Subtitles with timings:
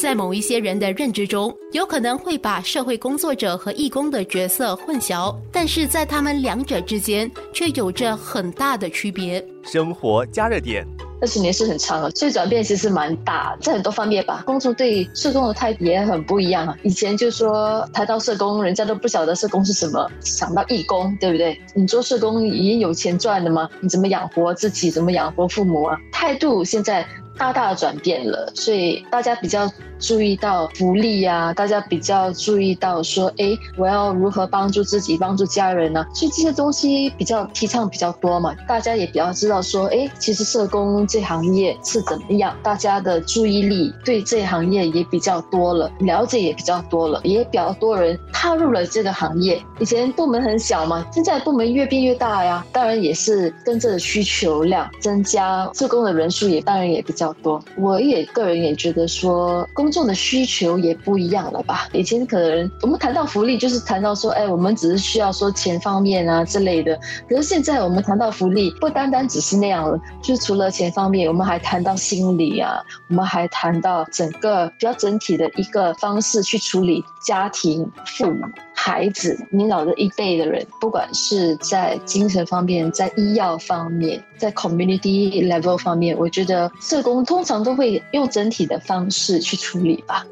[0.00, 9.46] 在某一些人的认知中，有可能会把社会工作者和义工的角色混淆，但是在他们两者之间却有着很大的区别。
[9.62, 10.86] 生活加热点。
[11.20, 14.42] 二十年是很长了，所以转变其实蛮大，在很多方面吧。
[14.46, 16.74] 公众对社工的态度也很不一样啊。
[16.82, 21.60] 以前就说谈到社工，人家都不晓得社工是什么，想到义工，对不对？
[21.74, 23.68] 你做社工已经有钱赚了吗？
[23.80, 24.90] 你怎么养活自己？
[24.90, 25.98] 怎么养活父母啊？
[26.10, 27.06] 态度现在。
[27.40, 29.66] 大大的转变了，所以大家比较
[29.98, 36.04] 注意到福利啊，大家比较注意到说，哎，我要如何帮助自己、帮助家人呢？
[36.12, 49.58] 所以这些东西比较提倡比较多嘛，大家也比较知道说，哎，其实社工这行业是怎么样，大家的注意力对这行业也比较多了，了解也比较多了，也比较多人踏入了这个行业。
[49.78, 57.29] 以前部门很小嘛，现在部门越变越大呀，当然也是跟着需求量增加，社工的人数也当然也比较。
[57.34, 61.88] 多，我也个人也觉得说，公众的需求也不一样了吧？
[61.92, 66.98] 以前可能我们谈到福利，就是谈到说，哎，我们只是需要说钱方面啊之类的。
[67.28, 78.40] 可是现在我们谈到福利，不单单只是那样了，就是除了钱方面，我们还谈到心理啊，我们还谈到整个比较整体的一个方式去处理家庭、父母。
[78.72, 90.24] 孩子，你老的一辈的人，不管是在精神方面，在医药方面，在 community level 方面，我觉得社工通常都会用整体的方式去处理吧。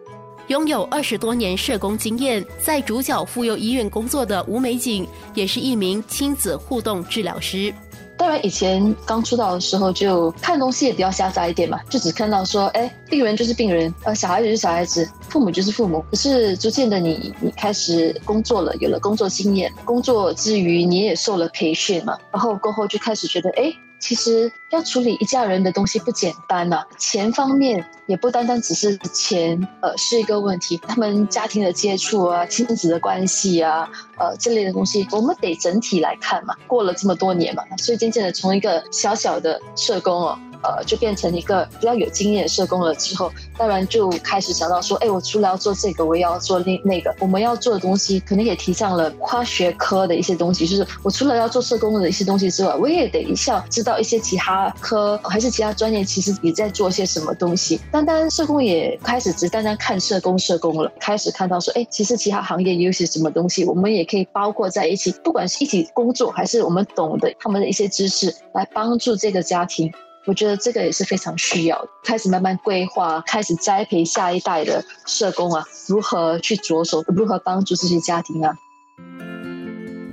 [0.49, 7.73] 拥有二十多年社工经验，在主角妇幼医院工作的吴美景，也是一名亲子互动治疗师。
[8.17, 16.05] 当然，以前刚出道的时候，就看东西也比较狭窄一点嘛，就只看到说，哎，病人就是病人，呃，小孩子是小孩子，父母就是父母。
[16.11, 23.73] 可是逐渐的，你你开始工作了，有了工作经验，工作之余你也受了培训嘛，然后过后就开始觉得，哎。
[24.01, 30.81] 其实要处理一家人的东西不简单呐，钱方面也不单单只是钱，呃，是一个问题。
[30.87, 36.55] 他们家庭的接触啊，亲子的关系啊，呃，这类的东西，我们得整体来看嘛。
[36.69, 40.39] 过了这么多年嘛，所以渐渐的从一个小小的社工哦。
[40.63, 47.15] 呃，就变成一个比较有经验的社工了之后，当然就开始想到说，哎，我除了要做这个，我也要做那那个。
[47.21, 57.81] 我们要做的东西，可能也提倡了跨学科的一些东西，就是我除了要做社工的一些东西之外，我也得一下知道一些其他科还是其他专业，其实也在做些什么东西。
[57.91, 69.93] 单单社工也开始只单单看社工社工了，开始看到说，哎，其实其他行业有些什么东西，我们也可以包括在一起，不管是一起工作，还是我们懂得他们的一些知识，来帮助这个家庭。
[70.27, 78.55] 我觉得这个也是非常需要开始慢慢规划，开始栽培下一代的社工啊，如何去着手，如何帮助这些家庭啊？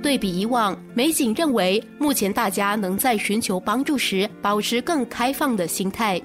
[0.02, 6.22] 对比以往，美景认为，目前大家能在寻求帮助时保持更开放的心态。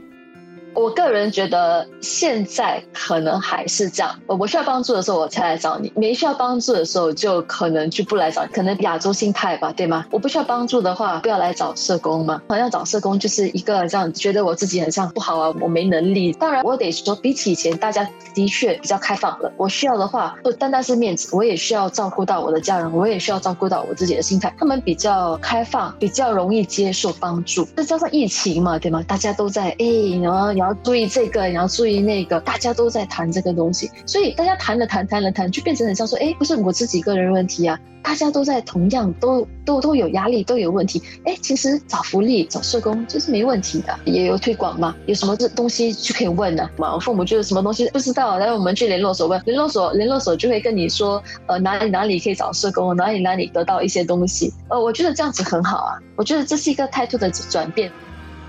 [0.73, 10.05] 我个人觉得现在可能还是这样，我需要帮助的时候我才来找你，没需要帮助的时候就可能就不来找，可能亚洲心态吧，对吗？
[10.11, 12.41] 我不需要帮助的话，不要来找社工嘛。
[12.47, 16.31] 好像找社工就是一个这样，觉得我自己很像不好啊，我没能力。
[16.33, 19.51] 当然，我得说，比起以前，大家的确比较开放了。
[19.57, 24.53] 我需要的话，不单单是面子，我也需要照顾到我的家人，我也需要照顾到我自己的心态。
[24.57, 27.65] 他们比较开放，比较容易接受帮助。
[27.75, 29.03] 再加上疫情嘛，对吗？
[29.05, 29.85] 大家都在哎，
[30.23, 30.60] 然后。
[30.61, 46.69] 你要注意这个，你要注意那个，大家都在谈这个东西，所以大家谈了谈，谈了谈，就变成很像说，哎，不是我自己个人问题啊，大家都在同样都都都有压力，都有问题，哎，其实找福利、找社工就是没问题的，也有推广嘛，有什么这东西就可以问呢？
[46.77, 57.91] 嘛，我父母就是什么东西不知道，然后我们去联络所问，联络所联络所就会跟你说，呃，哪里哪里可以找社工，哪里哪里得到一些东西，呃，我觉得这样子很好啊，我觉得这是一个态度的转变，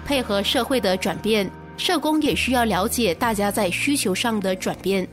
[0.05, 1.51] 配合社会的转变。
[1.83, 5.05] 社工也需要了解大家在需求上的转变。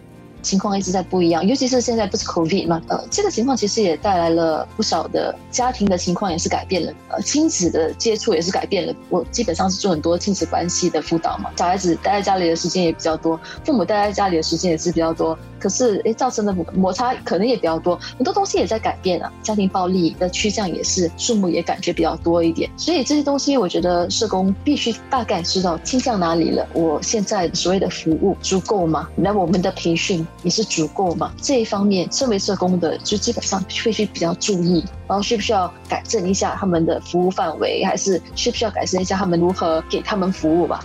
[0.44, 8.94] 情况一直在不一样，尤其是现在不是 COVID 嘛，呃，这个情况其实也带来了不少的家庭的情况也是改变了，呃，亲子的接触也是改变了。
[9.10, 26.68] 我基本上是做很多亲子关系的辅导嘛，小孩子待在家里的时间也比较多，父母待在家里的时间也是比较多，可是诶，造成的摩擦可能也比较多，很多东西也在改变啊，家庭暴力的趋向也是数目也感觉比较多一点，所以这些东西我觉得社工必须大概知道倾向哪里了。
[26.74, 29.08] 我现在所谓的服务足够吗？
[29.16, 30.26] 那我们的培训。
[30.44, 31.32] 也是足够吗？
[31.42, 40.80] 这一方面，身为社工的就基本上必须比较注意，然后需不需要改正一下他们的服务范围，还是需不需要改善一下他们如何给他们服务吧？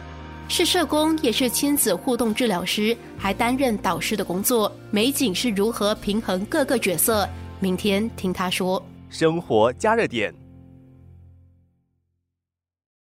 [0.49, 4.71] 是社工，也是亲子互动治疗师，还担任导师的工作。
[4.91, 7.29] 美景是如何平衡各个角色？
[7.61, 8.85] 明天听他说。
[9.09, 10.33] 生活加热点。